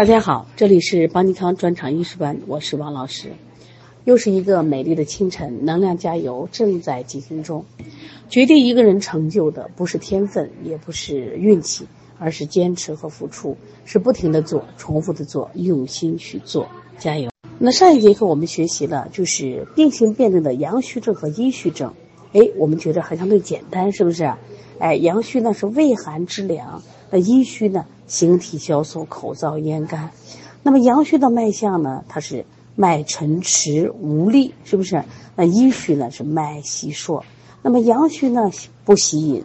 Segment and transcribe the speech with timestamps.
[0.00, 3.32] 大家好，这里是邦尼康专场医师班，我是王老师。
[4.04, 7.66] 又是一个美丽的清晨，能量加油正在进行中。
[8.30, 11.86] 决定一个人成就的不是天分，也不是运气，
[12.18, 16.66] 而是坚持和付出，是不停的做，重复的做，用心去做。
[16.96, 17.30] 加油！
[17.58, 21.92] 那上一节课我们学习了就是病性辩证的阳虚症和阴虚症。
[22.32, 24.32] 哎，我们觉得还相对简单，是不是？
[24.78, 30.10] 哎，阳虚呢是畏寒肢凉，那阴虚呢形体消瘦，口燥咽干。
[30.64, 35.04] 那么阳虚的脉象呢，它是脉沉迟无力，是不是？
[35.36, 37.24] 那阴虚呢是脉细硕。
[37.62, 38.50] 那么阳虚呢
[38.84, 39.44] 不喜饮，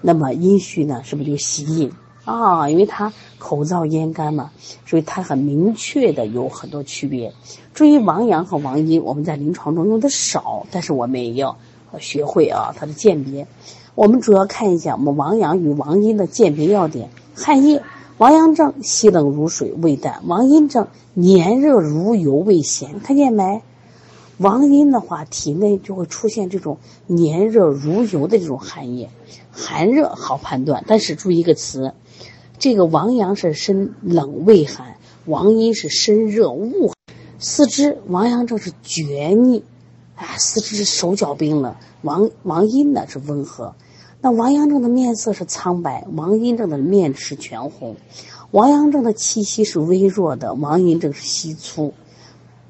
[0.00, 1.92] 那么阴虚呢是不是就喜饮
[2.24, 2.68] 啊？
[2.68, 4.50] 因为它口燥咽干嘛，
[4.84, 7.32] 所以它很明确的有很多区别。
[7.72, 11.56] 至于王阳和王阴，我们在临床中用的少，但是我们也要
[12.00, 13.46] 学会啊它的鉴别。
[13.94, 17.82] 我们主要看一下我们王阳与王阴的鉴别要点：汗液。
[18.18, 23.00] 王阳症稀冷如水，味淡；王阴症黏热如油，味咸。
[23.00, 23.62] 看见没？
[24.38, 29.10] 王阴的话，体内就会出现这种黏热如油的这种汗液，
[29.50, 30.84] 寒热好判断。
[30.86, 31.94] 但是注意一个词，
[32.58, 37.16] 这个王阳是身冷胃寒，王阴是身热恶寒。
[37.40, 39.64] 四肢王阳症是厥逆，
[40.14, 43.74] 啊，四肢手脚冰冷；王王阴呢是温和。
[44.24, 47.96] 那王阳症的面色是苍白，王阴症的面是全红。
[48.52, 51.92] 王阳症的气息是微弱的，王阴症是稀粗。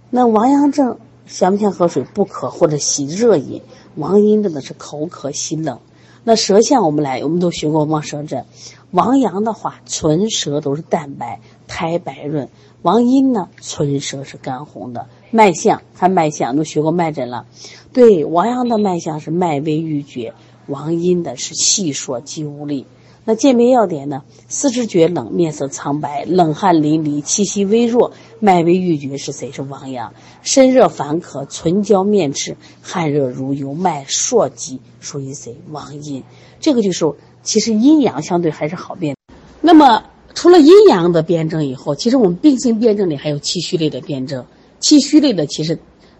[0.09, 2.05] 那王阳症想不想喝水？
[2.05, 3.61] 不渴或者喜热饮。
[3.97, 5.79] 王阴症的是口渴喜冷。
[6.25, 8.47] 那舌象我们来，我们都学过望舌诊。
[8.91, 12.47] 王阳的话，唇舌都是淡白，苔白润；
[12.81, 15.07] 王阴呢，唇舌是干红的。
[15.33, 17.47] 脉象看脉象，都学过脉诊了。
[17.93, 20.35] 对，王阳的脉象是脉微欲绝。
[20.69, 22.87] 王阴的是细数肌无力，
[23.25, 24.23] 那鉴别要点呢？
[24.47, 29.51] 四肢厥冷，面色苍白，冷汗淋漓，气息微弱，脉微欲绝是谁？
[29.51, 30.15] 是王阳。
[30.43, 35.57] 身热烦渴，唇焦面赤，汗热如油，脉硕急，属于谁？
[35.71, 36.23] 王阴。
[36.61, 37.13] 这个就是
[37.43, 39.17] 其实阴阳相对还是好辨。
[39.61, 40.05] 那么
[40.35, 44.45] 除了阴阳的辩证以后，其实我们病性辩证里还有气虚类的辩证。
[44.83, 45.79] 气虚类的其实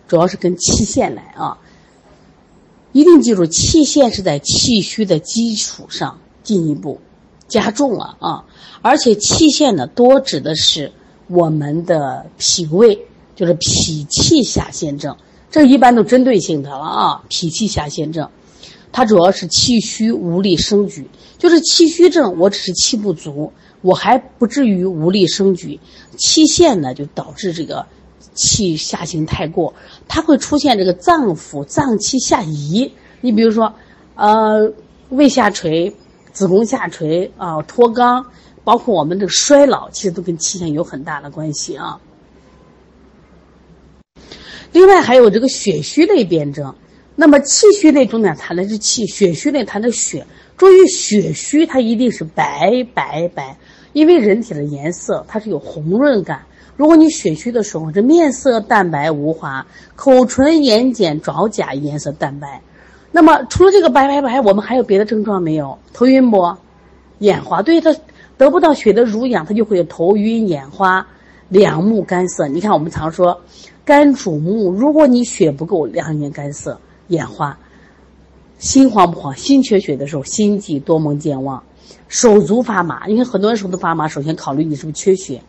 [0.09, 1.59] 主要是跟气陷来啊。
[2.93, 7.01] 一定记住，气陷是在气虚的基础上进一步
[7.49, 8.45] 加重了啊！
[8.83, 10.93] 而且气陷呢，多指的是
[11.27, 15.17] 我们的脾胃，就是脾气下陷症，
[15.51, 17.25] 这一般都针对性的了啊！
[17.31, 18.29] 脾气下陷症，
[18.93, 21.09] 它主要是气虚无力生举，
[21.39, 25.81] 就是气虚症，我只是气不足，我还不至于无力生举，
[26.19, 27.87] 气陷呢就导致这个。
[28.35, 29.75] 气下行太过，
[30.09, 32.93] 它会出现这个脏腑脏器下移。
[33.21, 33.75] 你比如说，
[34.15, 34.73] 呃，
[35.11, 35.95] 胃下垂、
[36.33, 38.25] 子宫下垂啊、脱肛，
[38.65, 42.01] 包括我们这个衰老，其实都跟气象有很大的关系啊。
[44.73, 46.75] 另外还有这个血虚类辩证，
[47.15, 50.27] 那么气虚类重点谈的是气，血虚类谈的血。
[50.57, 53.59] 注意血虚，它一定是白白白，
[53.93, 56.47] 因为人体的颜色它是有红润感。
[56.77, 62.63] 如果你血虚的时候，这面色淡白无华，口唇眼睑爪甲颜色淡白，
[63.11, 65.79] 那么除了这个白白白，我们还有别的症状没有？
[65.93, 66.57] 头晕不？
[67.19, 67.63] 眼花？
[67.63, 67.95] 对，他
[68.37, 71.07] 得不到血的濡养，他就会头晕眼花，
[71.49, 72.49] 两目干涩。
[72.49, 73.43] 你看我们常说，
[73.85, 77.57] 肝主目，如果你血不够，两眼干涩、眼花，
[78.59, 79.37] 心慌不慌？
[79.37, 81.63] 心缺血的时候，心悸多梦健忘，
[82.09, 83.07] 手足发麻。
[83.07, 85.43] 因为很多人手都发麻，首先考虑你是不是缺血。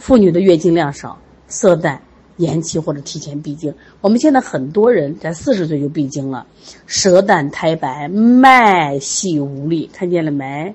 [0.00, 2.00] 妇女的月经量少，色淡，
[2.38, 3.72] 延期或者提前闭经。
[4.00, 6.46] 我们现在很多人在四十岁就闭经了，
[6.86, 10.74] 舌淡苔白，脉细无力，看见了没？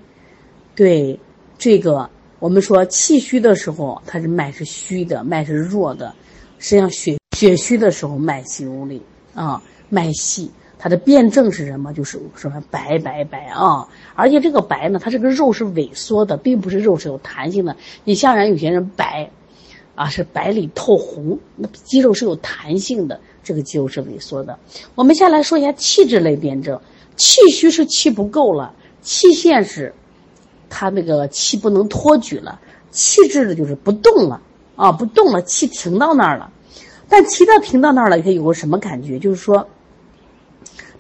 [0.75, 1.19] 对，
[1.58, 6.13] 这个我们说气虚的时候，它是脉是虚的，脉是弱的；
[6.59, 9.02] 实际上血血虚的时候，脉细无力
[9.34, 10.52] 啊，脉细。
[10.78, 11.94] 它的辩证是什么？
[11.94, 13.88] 就是什么白白白啊！
[14.13, 17.75] 而且这个白呢，它这个肉是萎缩的，并不是肉是有弹性的。
[18.03, 19.31] 你像人有些人白，
[19.95, 24.60] 啊是白里透红，那肌肉是有弹性的，这个肌肉是萎缩的。
[24.94, 26.80] 我们先来说一下气质类辩证，
[27.16, 29.94] 气虚是气不够了，气陷是，
[30.69, 32.60] 它那个气不能托举了，
[32.92, 34.42] 气滞的就是不动了
[34.75, 36.51] 啊，不动了，气停到那儿了。
[37.07, 39.18] 但气到停到那儿了，它有个什么感觉？
[39.18, 39.66] 就是说。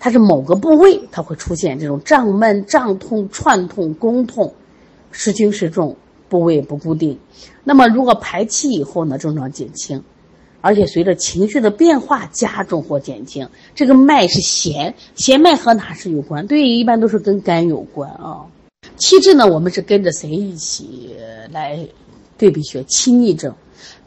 [0.05, 4.53] 它是某个部位，它会出现这种胀闷、胀痛、串痛、宫痛，
[5.09, 5.97] 时轻时重，
[6.29, 7.17] 部位不固定。
[7.63, 10.03] 那么如果排气以后呢，症状减轻，
[10.61, 13.49] 而且随着情绪的变化加重或减轻。
[13.73, 16.45] 这个脉是弦，弦脉和哪是有关？
[16.45, 18.45] 对，一般都是跟肝有关啊。
[18.97, 21.15] 气滞呢，我们是跟着谁一起
[21.51, 21.79] 来
[22.37, 23.51] 对比学气逆症。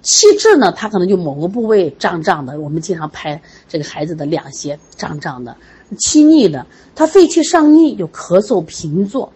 [0.00, 5.56] 气滞呢，它可能就某个部位胀胀的，我们经常拍这个孩子的两胁胀胀的。
[5.96, 9.32] 气逆的，他肺气上逆，就咳嗽频作，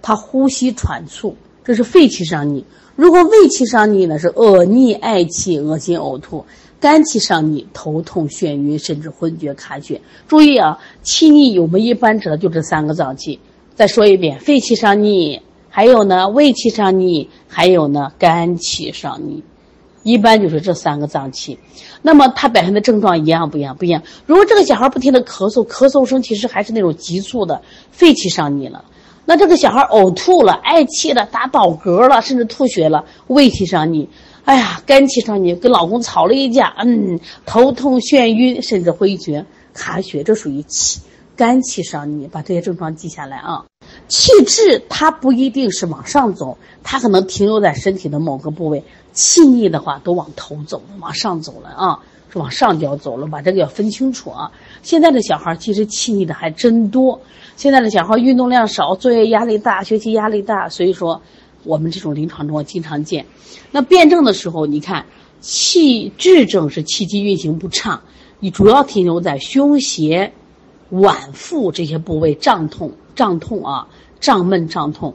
[0.00, 2.64] 他呼吸喘促，这是肺气上逆。
[2.94, 6.44] 如果胃气上逆呢，是恶逆嗳气、恶心呕吐；
[6.80, 10.00] 肝气上逆，头痛眩晕，甚至昏厥卡血。
[10.28, 13.38] 注意啊，气逆我们一般指的就这三个脏器。
[13.74, 19.42] 再说一遍，肺气上逆，还有呢胃气上逆，还有呢肝气上逆。
[20.06, 21.58] 一般就是这三个脏器，
[22.00, 23.76] 那么它本身的症状一样不一样？
[23.76, 24.00] 不一样。
[24.24, 27.60] 如果这个小孩不停的咳嗽，咳嗽声其实还是那种急促的，
[27.90, 28.84] 肺气上逆了；
[29.24, 34.08] 那这个小孩呕吐了、嗳气了、打饱嗝了，甚至吐血了，胃气上逆。
[34.44, 39.44] 哎呀，肝气上逆，跟老公吵了一架，嗯，头痛、眩晕，甚至昏厥、
[39.74, 41.00] 卡血，这属于气
[41.34, 42.28] 肝气上逆。
[42.28, 43.64] 把这些症状记下来啊。
[44.08, 48.82] 气滞它不一定是往上走，它可能停留在身体的某个部位。
[49.12, 51.98] 气逆的话都往头走了，往上走了啊，
[52.30, 54.52] 是往上角走了，把这个要分清楚啊。
[54.82, 57.18] 现在的小孩其实气逆的还真多，
[57.56, 61.22] 现在的小孩运动量少，作业压力大，学习压力大，所以说
[61.64, 63.24] 我们这种临床中经常见。
[63.70, 65.06] 那辩证的时候，你看
[65.40, 68.02] 气滞症是气机运行不畅，
[68.38, 70.32] 你主要停留在胸胁、
[70.90, 73.88] 脘腹这些部位胀痛、胀痛啊，
[74.20, 75.14] 胀闷胀痛。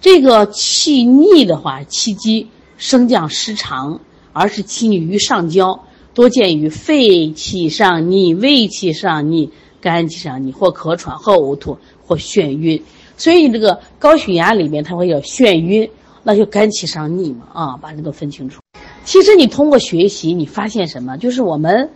[0.00, 2.48] 这个气逆的话，气机。
[2.78, 4.00] 升降失常，
[4.32, 9.52] 而是气逆于上焦，多见于肺气上逆、胃气上逆、
[9.82, 11.76] 肝气上逆，或咳喘、或呕吐、
[12.06, 12.82] 或眩晕。
[13.18, 15.90] 所以这个高血压里面，它会有眩晕，
[16.22, 18.62] 那就肝气上逆嘛啊，把这个分清楚。
[19.04, 21.18] 其实你通过学习，你发现什么？
[21.18, 21.90] 就是我们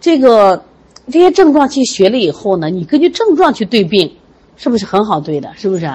[0.00, 0.64] 这个
[1.12, 4.16] 这些症状去学了以后呢，你根据症状去对病，
[4.58, 5.50] 是不是很好对的？
[5.56, 5.90] 是不是？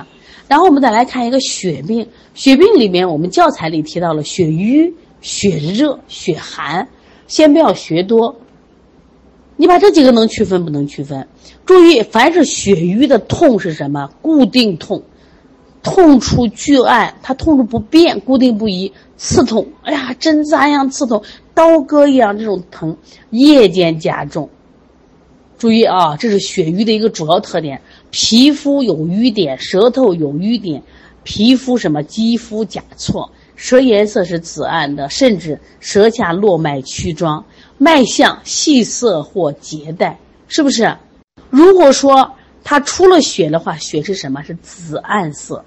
[0.48, 6.88] 然后我们再来看一个血病，血病里面我们教材里提到了血瘀、血热、血寒，
[7.27, 8.36] 先不要学多。
[9.56, 11.27] 你把这几个能区分不能区分？
[11.65, 14.10] 注意，凡是血瘀的痛是什么？
[14.21, 15.04] 固定痛，
[15.81, 19.68] 痛处剧按，它痛处不变，固定不移，刺痛。
[19.83, 21.24] 哎呀，针扎一样刺痛，
[21.54, 22.98] 刀割一样这种疼，
[23.30, 24.50] 夜间加重。
[25.57, 27.80] 注意啊，这是血瘀的一个主要特点。
[28.13, 30.83] 皮肤有瘀点，舌头有瘀点，
[31.24, 37.44] 皮肤什么肌肤甲错，舌颜色是紫暗的，甚至舌下络脉曲张，
[37.80, 40.95] 脉象细涩或结带，是不是？
[41.50, 42.31] 如果说
[42.63, 44.44] 它出了血的话，血是什么？
[44.44, 45.66] 是紫暗色，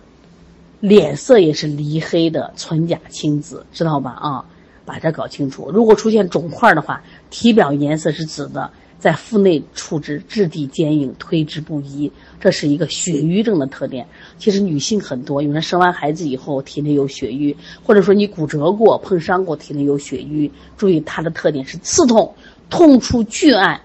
[0.78, 4.12] 脸色也是梨黑的，唇甲青紫，知道吧？
[4.12, 4.44] 啊，
[4.84, 5.68] 把这搞清楚。
[5.72, 8.70] 如果出现肿块的话，体表颜色是紫的。
[8.98, 12.10] 在腹内处置，质地坚硬，推之不移，
[12.40, 14.06] 这是一个血瘀症的特点。
[14.38, 20.50] 其实女性很多，有人生完孩子以后体内有血瘀，或者说你骨折过、碰伤过，体内有血瘀。
[20.76, 22.34] 注意它的特点是刺痛，
[22.70, 23.80] 痛处巨按，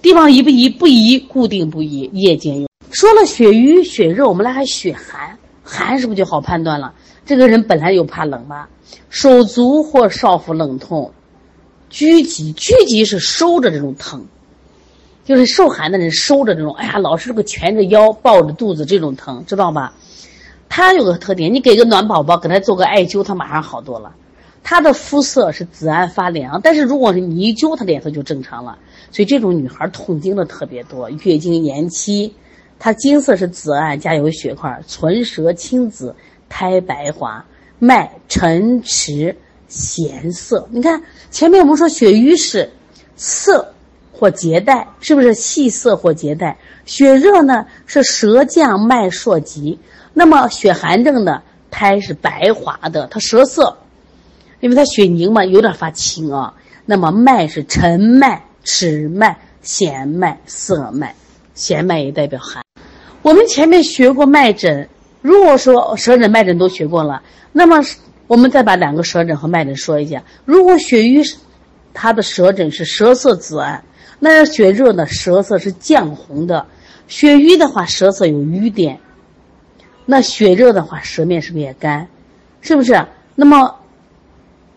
[0.00, 0.68] 地方移不移？
[0.68, 2.68] 不移，固定不移，夜间用。
[2.90, 5.38] 说了血瘀、血热，我们来看血寒。
[5.62, 6.94] 寒是不是就好判断了？
[7.24, 8.68] 这个人本来就怕冷吧？
[9.10, 11.12] 手足或少腹冷痛，
[11.90, 14.24] 拘急，拘急是收着这种疼。
[15.26, 19.92] 就是受寒的人收着这种，哎呀，老是这个蜷着腰抱着肚子这种疼，知道吧？
[20.68, 24.14] 他有个特点，你给个暖宝宝，给他做个艾灸，他马上好多了。
[24.62, 28.78] 他的肤色是紫暗发凉，但是如果是你一灸，他脸色就正常了。
[29.10, 32.34] 所以这种女孩痛经的特别多，月经延期，
[32.78, 36.14] 她经色是紫暗加有血块，唇舌青紫，
[36.48, 37.44] 苔白滑，
[37.78, 40.68] 脉沉迟咸涩。
[40.70, 42.70] 你看前面我们说血瘀是
[43.16, 43.72] 涩。
[44.18, 46.56] 或结带，是不是细涩或结带？
[46.86, 49.78] 血热呢是舌降脉数急，
[50.14, 53.76] 那么血寒症的苔是白滑的，它舌涩，
[54.60, 56.54] 因为它血凝嘛，有点发青啊。
[56.86, 61.14] 那么脉是沉脉、迟脉、弦脉、涩脉，
[61.54, 62.62] 弦脉也代表寒。
[63.20, 64.88] 我们前面学过脉诊，
[65.20, 67.84] 如果说舌诊、脉诊都学过了，那么
[68.28, 70.22] 我们再把两个舌诊和脉诊说一下。
[70.44, 71.22] 如果血瘀，
[71.92, 73.84] 它的舌诊是舌色紫暗。
[74.18, 75.06] 那血热呢？
[75.06, 76.64] 舌色是绛红的；
[77.06, 78.98] 血瘀的话，舌色有瘀点。
[80.04, 82.08] 那血热的话，舌面是不是也干？
[82.60, 83.06] 是不是？
[83.34, 83.76] 那么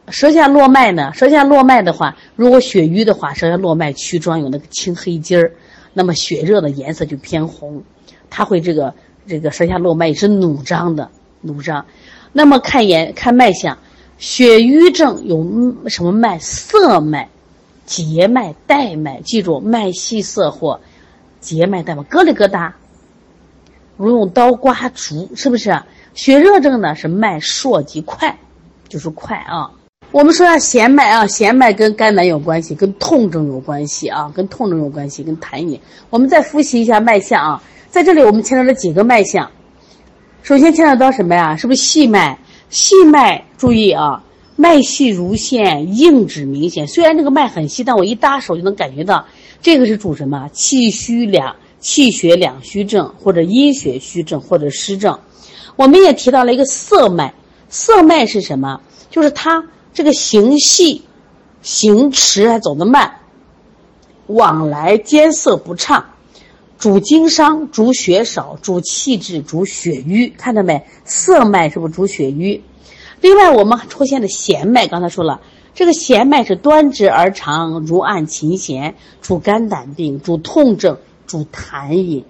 [0.10, 1.12] 舌下络脉呢？
[1.13, 5.51] 舌下络脉的话，如果血瘀的话，舌下络脉曲张有那个青黑筋儿，
[5.93, 7.81] 那么血热的颜色就偏红，
[8.29, 8.93] 它会这个
[9.27, 11.10] 这个舌下络脉也是努张的，
[11.41, 11.86] 努张。
[12.34, 13.77] 那么看眼看脉象，
[14.17, 16.38] 血瘀症有什么脉？
[16.39, 17.29] 涩脉。
[17.89, 20.79] 结脉带脉，记住脉细涩或
[21.39, 22.75] 结脉带脉，咯里咯哒，
[23.98, 25.75] 如用刀刮竹，是不是？
[26.13, 28.38] 血热症呢是脉数及快，
[28.88, 29.72] 就是快啊。
[30.12, 35.79] 我们说下弦脉啊，弦脉跟肝胆有关系，跟痛症有关系啊，跟痛症有关系，跟痰饮。
[36.12, 39.50] 我们再复习一下脉象啊，在这里我们牵扯了几个脉象。
[40.43, 41.55] 首先牵扯到什么呀？
[41.55, 42.38] 是不是细脉？
[42.69, 44.24] 细脉，注意啊，
[44.62, 46.86] 脉细如线，硬指明显。
[46.86, 49.25] 虽然这个脉很细，但我一搭手就能感觉到，
[49.62, 50.50] 这个是主什么？
[50.51, 55.18] 气虚两气血两虚症，或者阴血虚症，或者湿症。
[55.78, 57.34] 我们也提到了一个涩脉，
[57.70, 58.82] 涩脉是什么？
[59.10, 59.63] 就是它。
[59.94, 61.04] 这个行细、
[61.62, 63.16] 行迟还走得慢，
[64.28, 66.06] 往来艰涩不畅，
[66.78, 70.34] 主经商，主血少，主气滞，主血瘀。
[70.38, 70.86] 看到没？
[71.06, 72.62] 涩脉是不是主血瘀？
[73.22, 75.42] 另外，我们出现的弦脉，刚才说了，
[75.74, 80.98] 这个弦脉是端直而长，如按琴弦，主肝胆病，主痛症，
[81.28, 82.24] 主痰饮，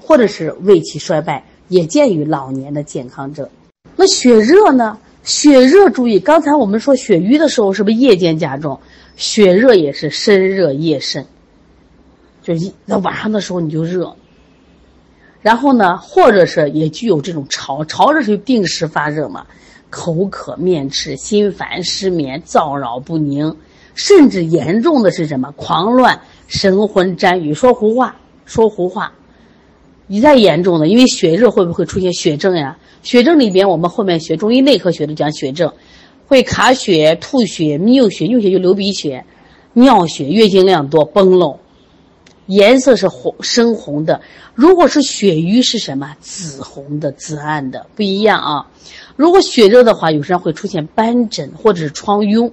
[0.00, 3.50] 或者是胃气衰败，也见于老年的健康者。
[3.96, 4.98] 那血热呢？
[5.22, 8.80] 血热，注意，刚才我们说血瘀的时候，是不是夜间加重？
[9.14, 11.24] 血热也是身热夜甚，
[12.42, 14.16] 就一那晚上的时候你就热。
[15.40, 19.46] 然后呢，或者是也具有这种潮，潮热是定时发热嘛，
[19.92, 23.54] 口渴、面赤、心烦、失眠、燥扰不宁，
[23.94, 25.52] 甚至严重的是什么？
[25.52, 29.12] 狂乱、神魂沾雨、说胡话、说胡话。
[30.06, 32.78] 你再严重的，因为血热会不会出现血症呀？
[33.02, 35.70] 血症里边，我们后面学中医内科学的讲血症，
[36.26, 39.26] 会卡血、吐血、尿血，尿血就流鼻血、
[39.74, 41.60] 尿血，月经量多、崩漏，
[42.46, 44.22] 颜色是红深红的。
[44.54, 46.16] 如果是血瘀是什么？
[46.20, 48.66] 紫红的、紫暗的，不一样啊。
[49.22, 52.50] 如果血热的话，有时候会出现斑疹或者是疮痈。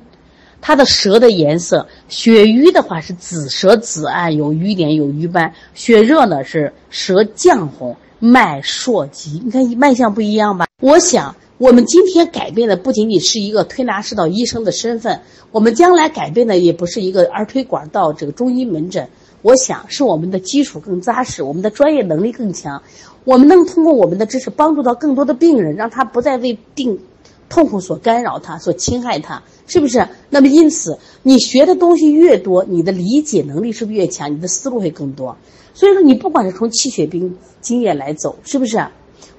[0.62, 9.42] 它的舌的颜色，血瘀的话是紫舌紫暗，有瘀点有瘀斑；血热呢是舌绛红，脉数急。
[9.44, 10.68] 你看脉象不一样吧？
[10.80, 19.10] 我想我们今天改变的不仅仅是一个推拿师到医生的身份，我们将来改变的也不是一个儿推管到这个中医门诊。
[19.42, 22.82] 我想是我们的基础更扎实，我们的专业能力更强，
[23.24, 27.00] 我们能通过我们的知识帮助到更多的病人，让他不再为病
[27.48, 29.42] 痛苦所干扰，他所侵害他。
[29.72, 30.08] 是不是？
[30.32, 34.34] 那么因此，你学的东西越多，你的理解能力是不是越强？
[34.34, 35.38] 你的思路会更多。
[35.76, 38.84] 所以说，你不管是从气血病经验来走，是不是？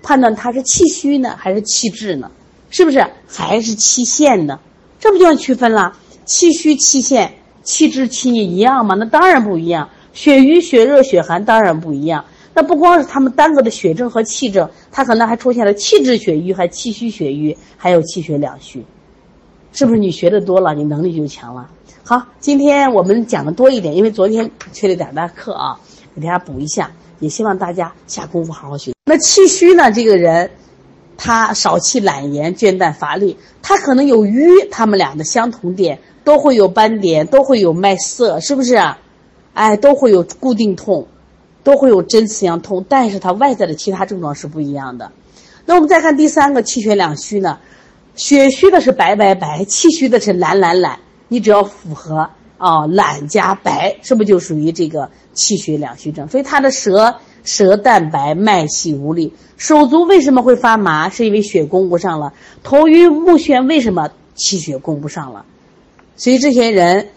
[0.02, 2.30] 判断他是气虚呢，还是气滞呢？
[2.70, 3.04] 是不是？
[3.26, 4.60] 还是气陷呢？
[5.00, 5.96] 这不就要区分了？
[6.24, 7.34] 气虚、气陷、
[7.70, 8.96] 气滞、气逆一样吗？
[8.98, 9.88] 那当然不一样。
[10.12, 12.24] 血瘀、血热、血寒当然不一样。
[12.52, 18.84] 那不光是他们单个的血症和气症，它可能还出现了气滞血瘀，还气虚血瘀，还有气血两虚。
[19.72, 21.70] 是不是你学的多了，你能力就强了？
[22.02, 25.78] 好，今天我们讲的多一点，因为昨天缺了点大课啊，
[26.16, 26.90] 给大家补一下。
[27.20, 28.92] 也希望大家下功夫好好学。
[29.04, 29.92] 那气虚呢？
[29.92, 30.50] 这个人，
[31.18, 38.80] 他少气懒言、倦怠乏力，他可能有瘀，他们俩的相同点都会有斑点，都会有脉涩，是不是？
[39.52, 41.06] 哎，都会有固定痛，
[41.64, 45.10] 都会有针刺样痛，但是它外在的其他症状是不一样的。
[45.66, 47.58] 那我们再看第三个气血两虚呢？
[48.14, 50.98] 血虚的是白白白，气虚的是懒懒懒。
[51.28, 56.28] 你只要符合啊，懒加白，是不是就属于这个气血两虚症？
[56.28, 61.08] 所以他的舌舌淡白，脉细无力，手足为什么会发麻？
[61.08, 62.32] 是因为血供不上了。
[62.62, 65.44] 头晕目眩，为什么气血供不上了？
[66.20, 67.08] 所以这些人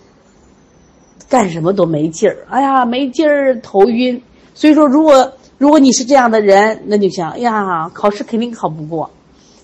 [1.27, 2.47] 干什么都没劲儿。
[2.49, 4.21] 哎呀，没劲儿，头晕。
[4.53, 9.11] 所以说，如果如果你是这样的人，那就想，哎呀，考试肯定考不过。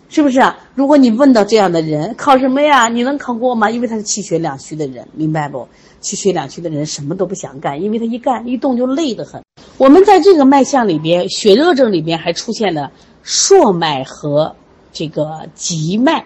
[0.09, 0.41] 是不是？
[0.75, 2.89] 如果你问到这样的人，考什么呀？
[2.89, 3.71] 你能考过吗？
[3.71, 5.69] 因为他是气血两虚的人，明白不？
[6.01, 9.41] 气血两虚的人什么都不想干，因为他一干一动就累得很。
[9.77, 12.91] 我们在这个脉象里边，血热症里边还出现了
[13.23, 14.57] 朔脉和
[14.91, 16.25] 这个急脉。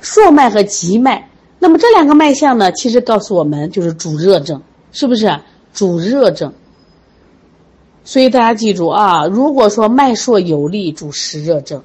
[0.00, 1.28] 朔脉和急脉，
[1.58, 4.62] 那么这两个脉象呢，其实告诉我们就是主热症，
[4.92, 5.40] 是不是？
[5.72, 6.52] 主热症。
[8.04, 11.80] 所以大家记住啊，如果说脉数有力，主实热症；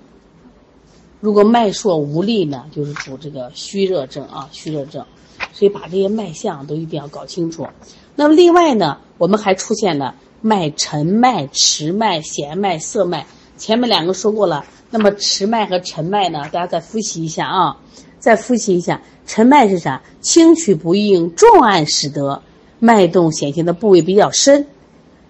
[1.19, 5.05] 如果脉数无力呢，就是主这个虚热症啊，虚热症。
[5.51, 7.67] 所以把这些脉象都一定要搞清楚。
[8.15, 13.25] 那么另外呢，我们还出现了脉沉脉、迟脉、弦脉、涩脉。
[13.63, 14.65] 前面两个说过了。
[14.89, 17.77] 那么迟脉和沉脉呢，大家再复习一下啊，
[18.19, 19.01] 再复习一下。
[19.25, 20.01] 沉脉是啥？
[20.19, 22.41] 轻取不应，重按使得，
[22.79, 24.67] 脉动显现的部位比较深。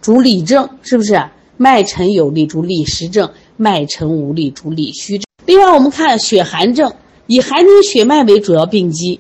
[0.02, 1.24] 主里症是不是？
[1.58, 5.28] 脉沉有力，主里实症；脉沉无力，主里虚症。
[5.46, 6.92] 另外，我们看血寒症，
[7.28, 9.20] 以寒凝血脉为主要病机，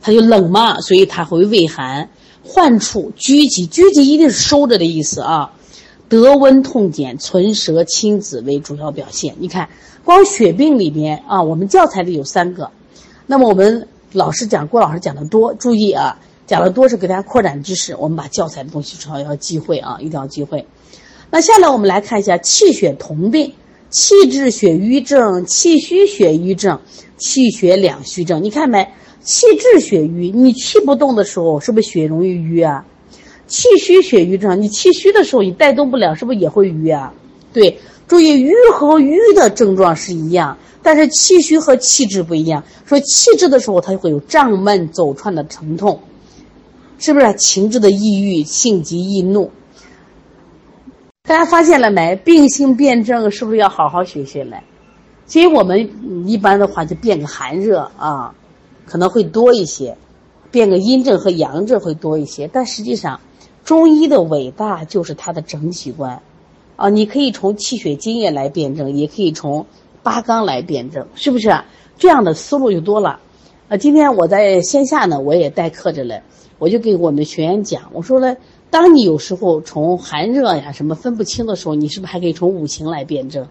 [0.00, 2.08] 它就冷嘛，所以它会畏寒、
[2.42, 3.66] 患处、拘急。
[3.66, 5.52] 拘急一定是收着的意思啊。
[6.08, 9.34] 得温痛减、存舌清紫为主要表现。
[9.38, 9.68] 你看，
[10.04, 12.70] 光血病里边啊，我们教材里有三个。
[13.26, 17.96] 那么我们老师讲，郭老师讲的多，注意啊，讲的多是给大家扩展知识。
[17.96, 20.66] 我们把教材的东西最好要记会啊，一定要记会。
[21.30, 23.52] 那下来我们来看一下气血同病，
[23.90, 26.80] 气滞血瘀症、气虚血瘀症、
[27.16, 28.44] 气血两虚症。
[28.44, 28.88] 你看没？
[29.22, 32.84] 气滞血瘀，你气不动的时候，是不是血容易瘀啊？
[33.46, 37.14] 气虚血瘀症，你气虚的时候，你带动不了，是不是也会瘀啊？
[37.52, 42.64] 对，注意瘀和瘀的症状是一样，但是气虚和气滞不一样。
[42.84, 46.00] 说气滞的时候，它就会有胀闷、走窜的疼痛，
[46.98, 49.52] 是不是情志的抑郁、性急易怒？
[51.22, 52.16] 大家发现了没？
[52.16, 54.64] 病性辨证是不是要好好学学来？
[55.26, 58.34] 其实我们一般的话就变个寒热啊，
[58.86, 59.96] 可能会多一些，
[60.50, 63.20] 变个阴症和阳症会多一些，但实际上。
[63.66, 66.22] 中医的伟大就是它的整体观，
[66.76, 69.66] 啊，你可以从气血津液来辩证，也可以从
[70.04, 71.64] 八纲来辩证，是不是？
[71.98, 73.18] 这样的思路就多了。
[73.68, 76.22] 啊，今天我在线下呢，我也代课着嘞，
[76.60, 78.36] 我就给我们学员讲，我说呢，
[78.70, 83.48] 当你有时候从寒热呀什么分不清的时候，你是不是还可以从五行来辩证，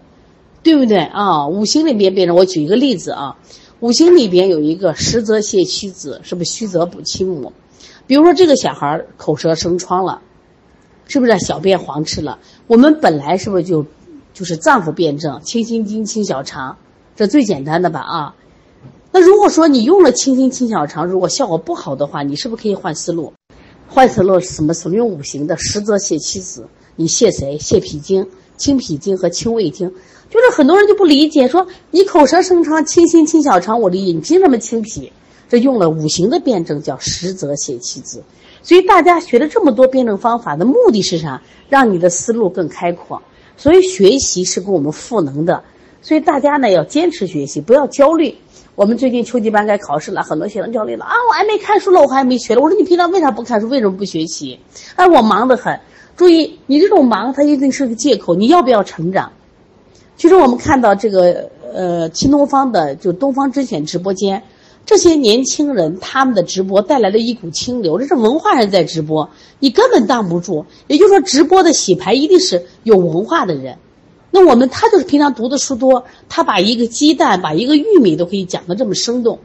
[0.62, 1.46] 对不对啊？
[1.46, 3.36] 五行里边辩证，我举一个例子啊，
[3.80, 7.52] 五行里边有一个实则泻虚子，是不是虚则补其母？
[8.06, 10.22] 比如说这个小孩口舌生疮了，
[11.06, 12.38] 是不是小便黄赤了？
[12.66, 13.84] 我们本来是不是就
[14.34, 16.76] 就是脏腑辩证，清心经、清小肠，
[17.14, 18.34] 这最简单的吧啊？
[19.12, 23.32] 那如果说你用了清心清小肠，如果效果不好的话，你是不是可以换思路？
[23.88, 24.96] 换思路是什么什么？
[24.96, 27.56] 用五行的实则泻其子，你泻谁？
[27.56, 29.90] 泻脾经、清脾经和清胃经。
[30.28, 35.12] 就是很多人就不理解，说你口舌生疮，清心清小肠，我理解，你凭什么清脾？
[35.48, 38.22] 这用了五行的辩证，叫实则泻其子。
[38.62, 41.42] 所以大家学了这么多辩证方法的目的是啥？
[41.68, 43.22] 让你的思路更开阔。
[43.56, 45.62] 所以学习是给我们赋能的。
[46.02, 48.36] 所以大家呢要坚持学习，不要焦虑。
[48.74, 51.14] 我们最近秋季班该考试了，很多学生焦虑了啊！
[51.30, 52.60] 我还没看书了，我还没学了。
[52.60, 53.68] 我说你平常为啥不看书？
[53.68, 54.60] 为什么不学习？
[54.96, 55.80] 哎，我忙得很。
[56.14, 58.34] 注意，你这种忙，它一定是个借口。
[58.34, 59.32] 你要不要成长？
[60.16, 64.42] 其实我们看到这个呃，新东方的就东方甄选直播间。
[64.86, 70.64] 这些年轻人他们的直播带来了一股清流，这是文化人在直播，你根本挡不住。
[70.86, 73.76] 也就是说，直播的洗牌一定是有文化的人。
[74.30, 79.40] 那我们他就是平常读的书多，他把一个鸡蛋、把一个玉米都可以讲得这么生动。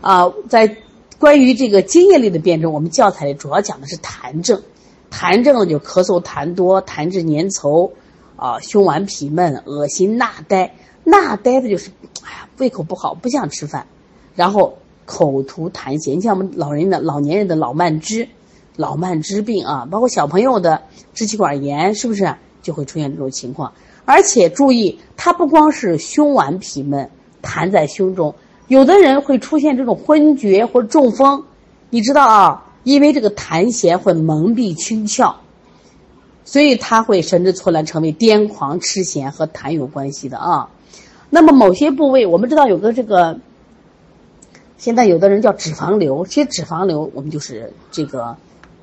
[0.00, 0.78] 啊，在
[1.18, 4.62] 关于这个津液类的辩证，我们教材里主要讲的是痰症。
[5.10, 7.90] 痰症就咳嗽痰多、痰质粘稠，
[8.36, 10.74] 啊，胸脘痞闷、恶心、纳呆。
[11.04, 11.90] 纳呆的就是，
[12.22, 13.86] 哎呀，胃口不好，不想吃饭。
[14.34, 18.28] 然后口吐痰涎，你像我们老人的老年人的老慢支、
[18.76, 20.82] 老慢支病啊，包括小朋友的
[21.14, 23.72] 支气管炎，是不是就会出现这种情况？
[24.04, 27.10] 而且注意，它不光是胸脘痞闷，
[27.42, 28.34] 痰在胸中，
[28.68, 31.44] 有的人会出现这种昏厥或中风，
[31.90, 32.66] 你知道啊？
[32.84, 35.34] 因为这个痰涎会蒙蔽清窍，
[36.44, 40.70] 所以他会神志错乱，成为癫狂、痴痫和痰有关系的啊。
[41.28, 43.40] 那么某些部位，我们知道有个这个。
[44.80, 48.34] 现在有的人叫脂肪瘤，其实脂肪瘤我们就是这个，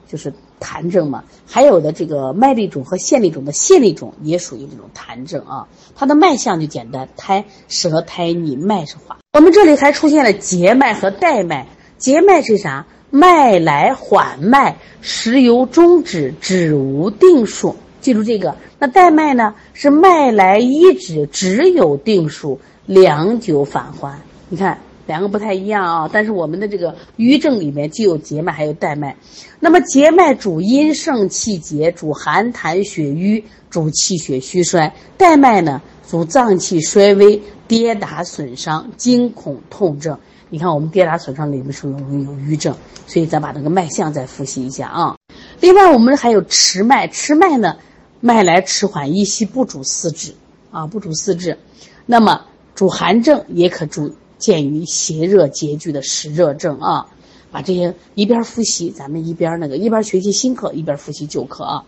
[0.08, 1.24] 就是痰症嘛。
[1.48, 5.68] 还有的这个麦粒肿和腺粒肿的腺粒肿也属于这种痰症啊。
[5.96, 9.18] 它的脉象就简单，苔舌苔腻，脉是滑。
[9.34, 11.68] 我们这里还出现了结脉和带脉。
[11.98, 12.86] 结脉是啥？
[13.10, 17.76] 脉来缓脉，时由中止，止无定数。
[18.02, 18.56] 记住这个。
[18.78, 19.56] 那带脉呢？
[19.74, 24.22] 是脉来一止，只有定数，良久返还。
[24.48, 24.78] 你看。
[25.08, 29.16] 两个不太一样啊，但是我们的这个瘀症里面既有结脉，还有带脉。
[29.60, 40.20] 那么结脉主阴盛气结，主寒痰血瘀，主气血虚衰；带脉呢，主脏气衰微、跌打损伤、惊恐痛症。
[40.50, 42.76] 你看，我们跌打损伤里面是容易有瘀症，
[43.08, 45.16] 所以咱把这个脉象再复习一下啊。
[45.62, 47.78] 另外，我们还有迟脉，迟脉呢，
[48.20, 50.34] 脉来迟缓一息，不主四肢
[50.70, 51.58] 啊，不主四肢。
[52.06, 54.14] 那么主寒症也可主。
[54.38, 57.08] 鉴于邪热结聚的湿热症啊，
[57.52, 61.84] 把这些一边复习，咱们一边那个一边学习新课，一边复习旧课啊。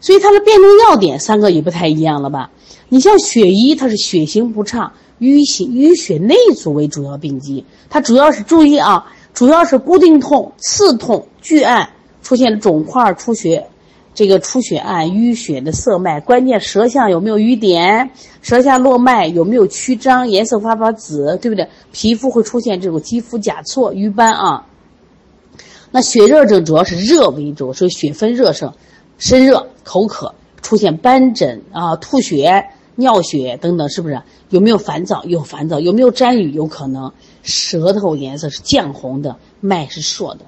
[0.00, 2.50] 所以它的辩证要点三个也不太一样了吧？
[2.88, 11.90] 你像血瘀，它是血行不畅，淤血淤血内阻为主要病机，它主要是注意啊，主要是固定痛、刺痛、剧按，
[12.22, 13.66] 出现肿块、出血。
[14.14, 18.10] 这个出血案淤血的色脉，关键舌象有没有瘀点，
[18.42, 21.68] 舌下络脉有没有曲张，颜色发发紫，对不对？
[21.92, 24.66] 皮肤会出现这种肌肤甲错、瘀斑啊。
[25.90, 28.72] 那血热症主要是热为主，所以血分热盛，
[29.18, 34.22] 身热、口渴、出现斑疹啊、吐血、尿血等等，是不是？
[34.48, 35.24] 有没有烦躁？
[35.24, 35.80] 有烦躁。
[35.80, 36.52] 有没有沾雨？
[36.52, 37.12] 有可能。
[37.42, 40.44] 舌头颜色是绛红的，脉是硕的。